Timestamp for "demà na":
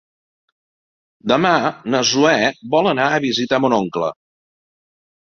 1.33-2.01